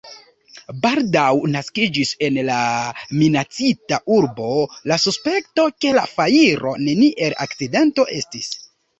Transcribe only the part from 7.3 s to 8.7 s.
akcidento estis.